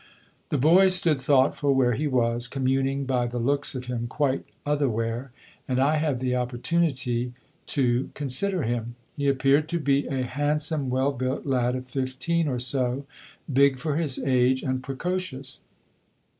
The 0.49 0.57
boy 0.57 0.87
stood 0.87 1.19
thoughtful 1.19 1.75
where 1.75 1.93
he 1.93 2.07
was, 2.07 2.47
communing 2.47 3.05
by 3.05 3.27
the 3.27 3.37
looks 3.37 3.75
of 3.75 3.85
him 3.85 4.07
quite 4.07 4.45
otherwhere, 4.65 5.31
and 5.67 5.79
I 5.79 5.97
had 5.97 6.17
the 6.17 6.35
opportunity 6.35 7.33
to 7.67 8.09
consider 8.15 8.63
him. 8.63 8.95
He 9.15 9.27
appeared 9.27 9.69
to 9.69 9.79
be 9.79 10.07
a 10.07 10.23
handsome, 10.23 10.89
well 10.89 11.11
built 11.11 11.45
lad 11.45 11.75
of 11.75 11.85
fifteen 11.85 12.47
or 12.47 12.57
so, 12.57 13.05
big 13.53 13.77
for 13.77 13.95
his 13.97 14.17
age, 14.17 14.63
and 14.63 14.81
precocious. 14.81 15.59